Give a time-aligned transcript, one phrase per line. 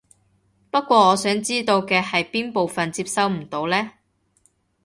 [0.71, 3.91] 不過我想知道嘅係邊部分接收唔到呢？